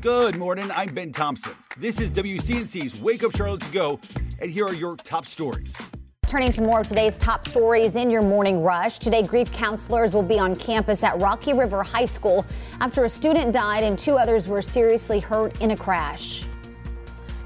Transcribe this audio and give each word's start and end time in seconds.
Good 0.00 0.38
morning. 0.38 0.70
I'm 0.74 0.94
Ben 0.94 1.12
Thompson. 1.12 1.52
This 1.76 2.00
is 2.00 2.10
WCNC's 2.12 2.98
Wake 3.02 3.22
Up 3.22 3.36
Charlotte 3.36 3.60
to 3.60 3.70
Go, 3.70 4.00
and 4.38 4.50
here 4.50 4.64
are 4.64 4.72
your 4.72 4.96
top 4.96 5.26
stories. 5.26 5.76
Turning 6.26 6.50
to 6.52 6.62
more 6.62 6.80
of 6.80 6.88
today's 6.88 7.18
top 7.18 7.46
stories 7.46 7.96
in 7.96 8.08
your 8.08 8.22
morning 8.22 8.62
rush. 8.62 8.98
Today, 8.98 9.22
grief 9.22 9.52
counselors 9.52 10.14
will 10.14 10.22
be 10.22 10.38
on 10.38 10.56
campus 10.56 11.04
at 11.04 11.20
Rocky 11.20 11.52
River 11.52 11.82
High 11.82 12.06
School 12.06 12.46
after 12.80 13.04
a 13.04 13.10
student 13.10 13.52
died 13.52 13.84
and 13.84 13.98
two 13.98 14.16
others 14.16 14.48
were 14.48 14.62
seriously 14.62 15.20
hurt 15.20 15.60
in 15.60 15.72
a 15.72 15.76
crash. 15.76 16.46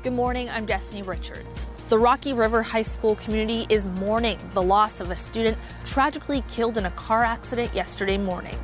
Good 0.05 0.13
morning. 0.13 0.49
I'm 0.49 0.65
Destiny 0.65 1.03
Richards. 1.03 1.67
The 1.89 1.99
Rocky 1.99 2.35
River 2.35 2.63
High 2.63 2.83
School 2.83 3.17
community 3.17 3.67
is 3.69 3.89
mourning 3.89 4.39
the 4.53 4.63
loss 4.63 5.01
of 5.01 5.11
a 5.11 5.17
student 5.17 5.59
tragically 5.85 6.45
killed 6.47 6.79
in 6.79 6.87
a 6.87 6.91
car 6.93 7.25
accident 7.25 7.75
yesterday 7.75 8.17
morning. 8.17 8.57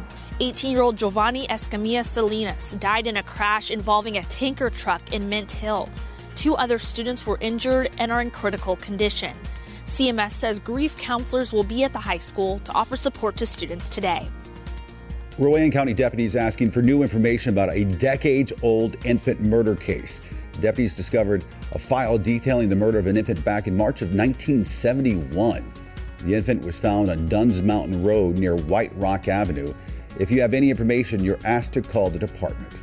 18 0.43 0.72
year 0.72 0.80
old 0.80 0.96
Jovany 0.96 1.46
Escamilla 1.48 2.02
Salinas 2.02 2.73
died 2.80 3.06
in 3.06 3.18
a 3.18 3.23
crash 3.23 3.70
involving 3.70 4.16
a 4.16 4.23
tanker 4.23 4.70
truck 4.70 5.12
in 5.12 5.29
Mint 5.29 5.52
Hill. 5.52 5.87
Two 6.34 6.56
other 6.56 6.78
students 6.78 7.27
were 7.27 7.37
injured 7.42 7.91
and 7.98 8.10
are 8.10 8.23
in 8.23 8.30
critical 8.30 8.77
condition. 8.77 9.37
CMS 9.84 10.30
says 10.30 10.59
grief 10.59 10.97
counselors 10.97 11.52
will 11.52 11.62
be 11.62 11.84
at 11.84 11.92
the 11.92 11.98
high 11.98 12.19
school 12.19 12.59
to 12.61 12.73
offer 12.73 12.97
support 12.97 13.37
to 13.37 13.45
students 13.45 13.91
today. 13.91 14.27
Rowan 15.37 15.70
County 15.70 15.92
deputies 15.92 16.34
asking 16.34 16.70
for 16.70 16.80
new 16.80 17.02
information 17.02 17.52
about 17.52 17.70
a 17.75 17.84
decades 17.84 18.50
old 18.62 18.97
infant 19.05 19.41
murder 19.41 19.77
case. 19.77 20.22
Deputies 20.62 20.95
discovered 20.95 21.45
a 21.72 21.78
file 21.78 22.16
detailing 22.16 22.70
the 22.70 22.77
murder 22.77 22.98
of 22.98 23.06
an 23.06 23.19
infant 23.19 23.45
back 23.45 23.66
in 23.66 23.77
March 23.77 24.00
of 24.00 24.09
1971. 24.09 25.70
The 26.25 26.34
infant 26.34 26.64
was 26.64 26.78
found 26.78 27.11
on 27.11 27.27
Dunns 27.27 27.61
Mountain 27.61 28.02
Road 28.02 28.36
near 28.36 28.56
White 28.56 28.92
Rock 28.97 29.28
Avenue. 29.28 29.75
If 30.19 30.30
you 30.30 30.41
have 30.41 30.55
any 30.55 30.70
information, 30.70 31.23
you're 31.23 31.38
asked 31.45 31.73
to 31.74 31.82
call 31.82 32.10
the 32.10 32.19
department. 32.19 32.80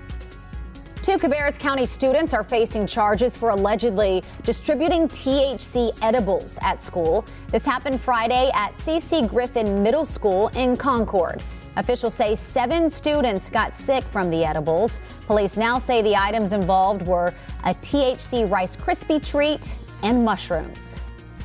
Two 1.04 1.18
Cabarrus 1.18 1.58
County 1.58 1.86
students 1.86 2.34
are 2.34 2.44
facing 2.44 2.86
charges 2.86 3.38
for 3.38 3.50
allegedly 3.50 4.24
distributing 4.44 5.08
THC 5.08 5.98
edibles 6.02 6.60
at 6.62 6.82
school. 6.82 7.24
This 7.50 7.64
happened 7.64 8.02
Friday 8.02 8.50
at 8.54 8.74
CC 8.74 9.30
Griffin 9.30 9.82
Middle 9.82 10.04
School 10.04 10.50
in 10.50 10.76
Concord. 10.76 11.44
Officials 11.78 12.16
say 12.16 12.36
seven 12.36 12.90
students 12.90 13.50
got 13.50 13.76
sick 13.76 14.04
from 14.06 14.30
the 14.30 14.44
edibles. 14.44 15.00
Police 15.28 15.56
now 15.56 15.78
say 15.78 16.02
the 16.02 16.16
items 16.16 16.52
involved 16.52 17.08
were 17.08 17.34
a 17.64 17.74
THC 17.76 18.50
Rice 18.50 18.76
Krispie 18.76 19.26
treat 19.26 19.78
and 20.04 20.26
mushrooms. 20.26 20.96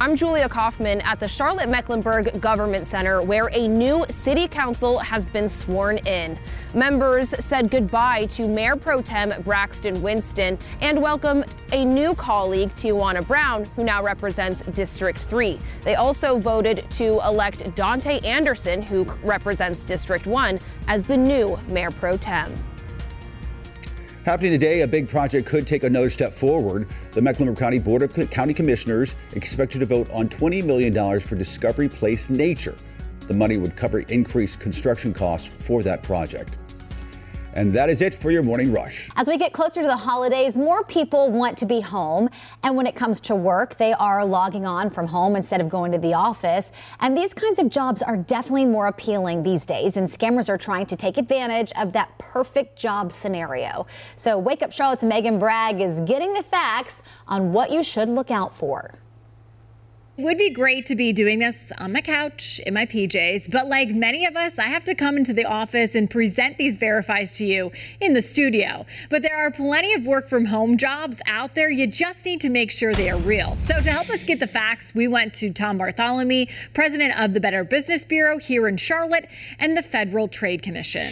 I'm 0.03 0.17
Julia 0.17 0.48
Kaufman 0.48 1.00
at 1.03 1.20
the 1.20 1.28
Charlotte 1.28 1.69
Mecklenburg 1.69 2.41
Government 2.41 2.89
Center, 2.89 3.22
where 3.22 3.48
a 3.53 3.69
new 3.69 4.05
city 4.11 4.48
council 4.48 4.98
has 4.98 5.31
been 5.31 5.48
sworn 5.48 5.98
in. 5.98 6.36
Members 6.75 7.28
said 7.28 7.70
goodbye 7.70 8.27
to 8.31 8.48
Mayor 8.48 8.75
Pro 8.75 9.00
Tem 9.00 9.33
Braxton 9.44 10.03
Winston 10.03 10.59
and 10.81 11.00
welcomed 11.00 11.55
a 11.70 11.84
new 11.84 12.17
colleague, 12.17 12.70
Tiawana 12.70 13.25
Brown, 13.25 13.64
who 13.77 13.84
now 13.84 14.03
represents 14.03 14.62
District 14.72 15.20
3. 15.20 15.56
They 15.83 15.94
also 15.94 16.37
voted 16.37 16.84
to 16.91 17.25
elect 17.25 17.72
Dante 17.77 18.19
Anderson, 18.27 18.83
who 18.83 19.05
represents 19.22 19.84
District 19.84 20.27
1, 20.27 20.59
as 20.89 21.05
the 21.05 21.16
new 21.16 21.56
Mayor 21.69 21.92
Pro 21.92 22.16
Tem. 22.16 22.53
Happening 24.25 24.53
today, 24.53 24.83
a 24.83 24.87
big 24.87 25.09
project 25.09 25.48
could 25.48 25.67
take 25.67 25.83
another 25.83 26.09
step 26.09 26.33
forward. 26.33 26.87
The 27.11 27.20
Mecklenburg 27.20 27.59
County 27.59 27.81
Board 27.81 28.03
of 28.03 28.15
County 28.31 28.55
Commissioners 28.55 29.17
expected 29.33 29.81
to 29.81 29.87
vote 29.87 30.09
on 30.12 30.28
$20 30.28 30.65
million 30.65 31.19
for 31.19 31.34
Discovery 31.34 31.89
Place 31.89 32.31
Nature. 32.31 32.77
The 33.27 33.34
money 33.34 33.56
would 33.56 33.75
cover 33.75 33.98
increased 33.98 34.61
construction 34.61 35.12
costs 35.12 35.48
for 35.48 35.83
that 35.83 36.05
project. 36.05 36.56
And 37.55 37.72
that 37.75 37.91
is 37.91 38.00
it 38.00 38.14
for 38.14 38.31
your 38.31 38.42
morning 38.42 38.72
rush. 38.72 39.11
As 39.17 39.28
we 39.28 39.36
get 39.36 39.53
closer 39.53 39.83
to 39.83 39.86
the 39.86 39.97
holidays, 39.97 40.56
more 40.56 40.84
people 40.84 41.31
want 41.31 41.59
to 41.59 41.67
be 41.67 41.81
home. 41.81 42.31
And 42.62 42.77
when 42.77 42.86
it 42.86 42.97
comes 42.97 43.20
to 43.22 43.36
work, 43.36 43.77
they 43.77 43.92
are 43.92 44.25
logging 44.25 44.64
on 44.67 44.91
from 44.91 45.06
home 45.06 45.36
instead 45.36 45.61
of 45.61 45.69
going 45.69 45.92
to 45.92 45.98
the 45.98 46.14
office. 46.14 46.72
And 47.00 47.17
these 47.17 47.34
kinds 47.34 47.59
of 47.59 47.69
jobs 47.69 48.03
are 48.03 48.16
definitely 48.16 48.65
more 48.65 48.87
appealing 48.87 49.43
these 49.43 49.66
days. 49.66 49.97
And 49.97 50.09
scammers 50.09 50.49
are 50.49 50.59
trying 50.59 50.87
to 50.87 50.97
take 50.97 51.19
advantage 51.19 51.72
of 51.76 51.93
that 51.93 52.16
perfect 52.19 52.78
job 52.78 53.12
scenario. 53.12 53.87
So 54.16 54.38
Wake 54.38 54.62
Up 54.62 54.72
Charlotte's 54.72 55.05
Megan 55.05 55.38
Bragg 55.38 55.81
is 55.81 56.00
getting 56.00 56.32
the 56.32 56.43
facts 56.43 57.03
on 57.28 57.53
what 57.53 57.71
you 57.71 57.82
should 57.82 58.09
look 58.09 58.31
out 58.31 58.55
for. 58.55 58.94
It 60.19 60.25
would 60.25 60.37
be 60.37 60.50
great 60.50 60.84
to 60.87 60.95
be 60.95 61.15
doing 61.15 61.39
this 61.39 61.73
on 61.78 61.95
my 61.95 62.03
couch 62.03 62.61
in 62.67 62.75
my 62.75 62.84
PJs, 62.84 63.50
but 63.50 63.69
like 63.69 63.89
many 63.89 64.27
of 64.27 64.37
us, 64.37 64.59
I 64.59 64.67
have 64.67 64.84
to 64.84 64.95
come 64.95 65.17
into 65.17 65.33
the 65.33 65.47
office 65.47 65.95
and 65.95 66.11
present 66.11 66.59
these 66.59 66.77
verifies 66.77 67.39
to 67.39 67.47
you 67.47 67.73
in 67.99 68.12
the 68.12 68.21
studio. 68.21 68.84
But 69.09 69.23
there 69.23 69.39
are 69.39 69.50
plenty 69.50 69.95
of 69.95 70.05
work 70.05 70.28
from 70.28 70.45
home 70.45 70.77
jobs 70.77 71.23
out 71.27 71.55
there. 71.55 71.71
You 71.71 71.87
just 71.87 72.27
need 72.27 72.43
to 72.43 72.50
make 72.50 72.71
sure 72.71 72.93
they 72.93 73.09
are 73.09 73.17
real. 73.17 73.56
So 73.56 73.81
to 73.81 73.91
help 73.91 74.11
us 74.11 74.23
get 74.25 74.39
the 74.39 74.47
facts, 74.47 74.95
we 74.95 75.09
went 75.09 75.33
to 75.34 75.50
Tom 75.50 75.78
Bartholomew, 75.78 76.44
president 76.75 77.19
of 77.19 77.33
the 77.33 77.41
Better 77.41 77.65
Business 77.65 78.05
Bureau 78.05 78.39
here 78.39 78.69
in 78.69 78.77
Charlotte 78.77 79.31
and 79.61 79.75
the 79.75 79.83
Federal 79.83 80.29
Trade 80.29 80.62
Commission. 80.62 81.11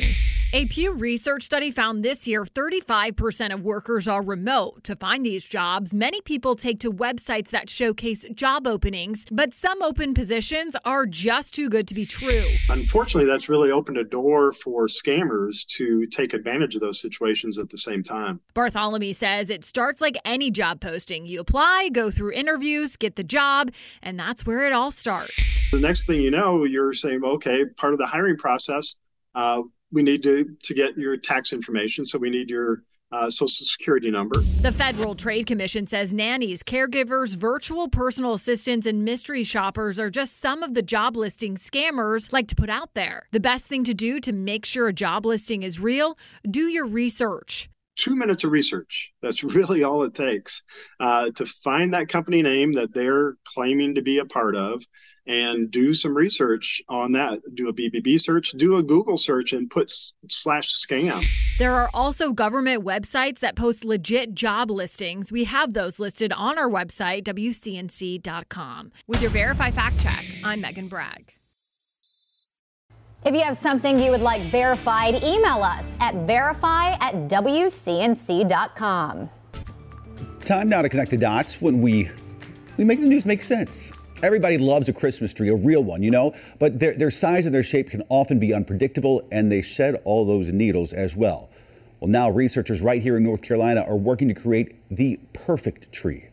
A 0.52 0.66
Pew 0.66 0.92
Research 0.94 1.44
study 1.44 1.70
found 1.70 2.02
this 2.02 2.26
year 2.26 2.44
35% 2.44 3.54
of 3.54 3.62
workers 3.62 4.08
are 4.08 4.20
remote. 4.20 4.82
To 4.82 4.96
find 4.96 5.24
these 5.24 5.46
jobs, 5.46 5.94
many 5.94 6.20
people 6.22 6.56
take 6.56 6.80
to 6.80 6.90
websites 6.90 7.50
that 7.50 7.70
showcase 7.70 8.26
job 8.34 8.66
openings, 8.66 9.26
but 9.30 9.54
some 9.54 9.80
open 9.80 10.12
positions 10.12 10.74
are 10.84 11.06
just 11.06 11.54
too 11.54 11.68
good 11.68 11.86
to 11.86 11.94
be 11.94 12.04
true. 12.04 12.42
Unfortunately, 12.68 13.30
that's 13.30 13.48
really 13.48 13.70
opened 13.70 13.96
a 13.96 14.02
door 14.02 14.50
for 14.50 14.88
scammers 14.88 15.64
to 15.76 16.04
take 16.06 16.34
advantage 16.34 16.74
of 16.74 16.80
those 16.80 17.00
situations 17.00 17.56
at 17.56 17.70
the 17.70 17.78
same 17.78 18.02
time. 18.02 18.40
Bartholomew 18.52 19.14
says 19.14 19.50
it 19.50 19.62
starts 19.62 20.00
like 20.00 20.16
any 20.24 20.50
job 20.50 20.80
posting. 20.80 21.26
You 21.26 21.38
apply, 21.38 21.90
go 21.92 22.10
through 22.10 22.32
interviews, 22.32 22.96
get 22.96 23.14
the 23.14 23.22
job, 23.22 23.70
and 24.02 24.18
that's 24.18 24.44
where 24.44 24.66
it 24.66 24.72
all 24.72 24.90
starts. 24.90 25.70
The 25.70 25.78
next 25.78 26.08
thing 26.08 26.20
you 26.20 26.32
know, 26.32 26.64
you're 26.64 26.92
saying, 26.92 27.22
okay, 27.22 27.66
part 27.66 27.92
of 27.92 28.00
the 28.00 28.06
hiring 28.06 28.36
process, 28.36 28.96
uh, 29.36 29.62
we 29.92 30.02
need 30.02 30.22
to, 30.22 30.56
to 30.62 30.74
get 30.74 30.96
your 30.96 31.16
tax 31.16 31.52
information. 31.52 32.04
So 32.04 32.18
we 32.18 32.30
need 32.30 32.50
your 32.50 32.82
uh, 33.12 33.28
social 33.28 33.64
security 33.64 34.10
number. 34.10 34.40
The 34.62 34.72
Federal 34.72 35.14
Trade 35.14 35.46
Commission 35.46 35.86
says 35.86 36.14
nannies, 36.14 36.62
caregivers, 36.62 37.36
virtual 37.36 37.88
personal 37.88 38.34
assistants, 38.34 38.86
and 38.86 39.04
mystery 39.04 39.42
shoppers 39.42 39.98
are 39.98 40.10
just 40.10 40.40
some 40.40 40.62
of 40.62 40.74
the 40.74 40.82
job 40.82 41.16
listing 41.16 41.56
scammers 41.56 42.32
like 42.32 42.46
to 42.48 42.54
put 42.54 42.70
out 42.70 42.94
there. 42.94 43.26
The 43.32 43.40
best 43.40 43.66
thing 43.66 43.84
to 43.84 43.94
do 43.94 44.20
to 44.20 44.32
make 44.32 44.64
sure 44.64 44.86
a 44.86 44.92
job 44.92 45.26
listing 45.26 45.62
is 45.62 45.80
real, 45.80 46.16
do 46.48 46.68
your 46.68 46.86
research. 46.86 47.68
Two 48.00 48.16
minutes 48.16 48.44
of 48.44 48.50
research. 48.50 49.12
That's 49.20 49.44
really 49.56 49.82
all 49.84 50.02
it 50.04 50.14
takes 50.14 50.62
uh, 50.98 51.30
to 51.36 51.44
find 51.44 51.92
that 51.92 52.08
company 52.08 52.42
name 52.42 52.72
that 52.74 52.94
they're 52.94 53.34
claiming 53.44 53.96
to 53.96 54.02
be 54.02 54.18
a 54.18 54.24
part 54.24 54.56
of 54.56 54.82
and 55.26 55.70
do 55.70 55.92
some 55.92 56.16
research 56.16 56.82
on 56.88 57.12
that. 57.12 57.40
Do 57.54 57.68
a 57.68 57.74
BBB 57.74 58.18
search, 58.18 58.52
do 58.52 58.78
a 58.78 58.82
Google 58.82 59.18
search, 59.18 59.52
and 59.52 59.68
put 59.68 59.92
slash 60.28 60.72
scam. 60.72 61.24
There 61.58 61.74
are 61.74 61.90
also 61.92 62.32
government 62.32 62.84
websites 62.84 63.40
that 63.40 63.54
post 63.54 63.84
legit 63.84 64.34
job 64.34 64.70
listings. 64.70 65.30
We 65.30 65.44
have 65.44 65.74
those 65.74 66.00
listed 66.00 66.32
on 66.32 66.58
our 66.58 66.70
website, 66.70 67.24
WCNC.com. 67.24 68.92
With 69.06 69.20
your 69.20 69.30
Verify 69.30 69.70
Fact 69.70 70.00
Check, 70.00 70.24
I'm 70.42 70.62
Megan 70.62 70.88
Bragg. 70.88 71.30
If 73.22 73.34
you 73.34 73.42
have 73.42 73.56
something 73.58 74.00
you 74.00 74.10
would 74.12 74.22
like 74.22 74.40
verified, 74.50 75.22
email 75.22 75.62
us 75.62 75.94
at 76.00 76.14
verify 76.26 76.92
at 77.00 77.28
WCNC.com. 77.28 78.48
Time 80.46 80.68
now 80.70 80.80
to 80.80 80.88
connect 80.88 81.10
the 81.10 81.18
dots 81.18 81.60
when 81.60 81.82
we 81.82 82.08
we 82.78 82.84
make 82.84 82.98
the 82.98 83.06
news 83.06 83.26
make 83.26 83.42
sense. 83.42 83.92
Everybody 84.22 84.56
loves 84.56 84.88
a 84.88 84.94
Christmas 84.94 85.34
tree, 85.34 85.50
a 85.50 85.54
real 85.54 85.84
one, 85.84 86.02
you 86.02 86.10
know, 86.10 86.34
but 86.58 86.78
their, 86.78 86.94
their 86.94 87.10
size 87.10 87.44
and 87.44 87.54
their 87.54 87.62
shape 87.62 87.90
can 87.90 88.02
often 88.08 88.38
be 88.38 88.54
unpredictable 88.54 89.28
and 89.30 89.52
they 89.52 89.60
shed 89.60 90.00
all 90.04 90.24
those 90.24 90.50
needles 90.50 90.94
as 90.94 91.14
well. 91.14 91.50
Well, 92.00 92.08
now 92.08 92.30
researchers 92.30 92.80
right 92.80 93.02
here 93.02 93.18
in 93.18 93.22
North 93.22 93.42
Carolina 93.42 93.84
are 93.86 93.96
working 93.96 94.28
to 94.28 94.34
create 94.34 94.76
the 94.90 95.20
perfect 95.34 95.92
tree. 95.92 96.29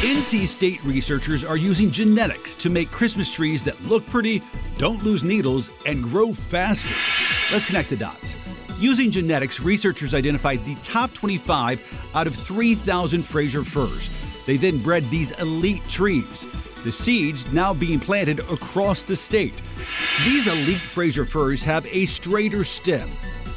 NC 0.00 0.48
State 0.48 0.82
researchers 0.84 1.44
are 1.44 1.56
using 1.56 1.90
genetics 1.90 2.56
to 2.56 2.70
make 2.70 2.90
Christmas 2.90 3.30
trees 3.30 3.62
that 3.64 3.80
look 3.84 4.04
pretty, 4.06 4.42
don't 4.78 5.02
lose 5.02 5.22
needles, 5.22 5.70
and 5.86 6.02
grow 6.02 6.32
faster. 6.32 6.94
Let's 7.52 7.66
connect 7.66 7.90
the 7.90 7.96
dots. 7.96 8.36
Using 8.78 9.10
genetics, 9.10 9.60
researchers 9.60 10.14
identified 10.14 10.64
the 10.64 10.74
top 10.76 11.12
25 11.12 12.12
out 12.14 12.26
of 12.26 12.34
3,000 12.34 13.22
Fraser 13.22 13.62
firs 13.62 14.08
they 14.46 14.56
then 14.56 14.78
bred 14.78 15.04
these 15.10 15.30
elite 15.38 15.86
trees, 15.88 16.42
the 16.82 16.90
seeds 16.90 17.52
now 17.52 17.74
being 17.74 18.00
planted 18.00 18.40
across 18.50 19.04
the 19.04 19.14
state. 19.14 19.54
These 20.24 20.48
elite 20.48 20.80
Fraser 20.80 21.24
firs 21.24 21.62
have 21.62 21.86
a 21.86 22.06
straighter 22.06 22.64
stem. 22.64 23.08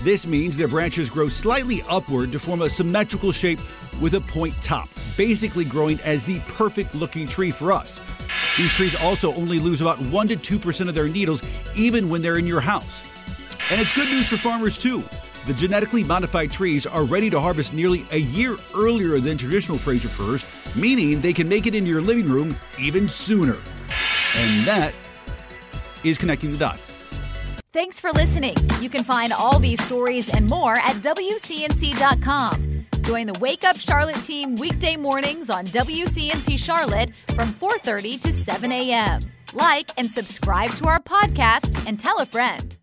This 0.03 0.27
means 0.27 0.57
their 0.57 0.67
branches 0.67 1.09
grow 1.09 1.29
slightly 1.29 1.81
upward 1.87 2.33
to 2.33 2.39
form 2.39 2.61
a 2.61 2.69
symmetrical 2.69 3.31
shape 3.31 3.59
with 4.01 4.15
a 4.15 4.19
point 4.19 4.53
top, 4.61 4.89
basically 5.15 5.63
growing 5.63 5.97
as 6.01 6.25
the 6.25 6.41
perfect 6.41 6.93
looking 6.93 7.25
tree 7.25 7.51
for 7.51 7.71
us. 7.71 8.01
These 8.57 8.73
trees 8.73 8.95
also 8.95 9.33
only 9.33 9.59
lose 9.59 9.79
about 9.79 9.97
1 9.99 10.27
to 10.27 10.35
2% 10.35 10.89
of 10.89 10.93
their 10.93 11.07
needles 11.07 11.41
even 11.73 12.09
when 12.09 12.21
they're 12.21 12.37
in 12.37 12.45
your 12.45 12.59
house. 12.59 13.01
And 13.71 13.79
it's 13.79 13.93
good 13.93 14.09
news 14.09 14.27
for 14.27 14.35
farmers 14.35 14.77
too. 14.77 15.01
The 15.47 15.53
genetically 15.53 16.03
modified 16.03 16.51
trees 16.51 16.85
are 16.85 17.05
ready 17.05 17.29
to 17.29 17.39
harvest 17.39 17.73
nearly 17.73 18.03
a 18.11 18.17
year 18.17 18.57
earlier 18.75 19.21
than 19.21 19.37
traditional 19.37 19.77
Fraser 19.77 20.09
firs, 20.09 20.43
meaning 20.75 21.21
they 21.21 21.31
can 21.31 21.47
make 21.47 21.65
it 21.65 21.75
into 21.75 21.89
your 21.89 22.01
living 22.01 22.27
room 22.27 22.57
even 22.77 23.07
sooner. 23.07 23.55
And 24.35 24.67
that 24.67 24.93
is 26.03 26.17
connecting 26.17 26.51
the 26.51 26.57
dots. 26.57 27.02
Thanks 27.73 27.99
for 27.99 28.11
listening. 28.11 28.55
You 28.81 28.89
can 28.89 29.03
find 29.03 29.33
all 29.33 29.57
these 29.57 29.83
stories 29.83 30.29
and 30.29 30.45
more 30.47 30.75
at 30.75 30.97
WCNC.com. 30.97 32.85
Join 33.01 33.25
the 33.25 33.39
Wake 33.39 33.63
Up 33.63 33.77
Charlotte 33.77 34.23
team 34.23 34.57
weekday 34.57 34.95
mornings 34.95 35.49
on 35.49 35.65
WCNC 35.65 36.59
Charlotte 36.59 37.09
from 37.35 37.51
4:30 37.53 38.21
to 38.21 38.31
7 38.31 38.71
a.m. 38.71 39.21
Like 39.53 39.89
and 39.97 40.09
subscribe 40.09 40.69
to 40.75 40.85
our 40.87 40.99
podcast 40.99 41.87
and 41.87 41.99
tell 41.99 42.19
a 42.19 42.27
friend. 42.27 42.77